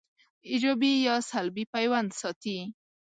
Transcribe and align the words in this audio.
ایجابي 0.51 0.93
یا 1.07 1.15
سلبي 1.29 1.63
پیوند 1.73 2.09
ساتي 2.19 2.57